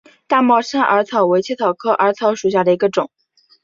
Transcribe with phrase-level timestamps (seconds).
[0.25, 3.11] 大帽山耳草为茜草科耳草属下的一个种。